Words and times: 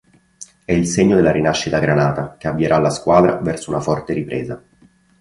È 0.65 0.71
il 0.71 0.87
segno 0.87 1.15
della 1.15 1.29
rinascita 1.29 1.77
granata, 1.77 2.35
che 2.35 2.47
avvierà 2.47 2.79
la 2.79 2.89
squadra 2.89 3.35
verso 3.35 3.69
una 3.69 3.81
forte 3.81 4.13
ripresa. 4.13 4.59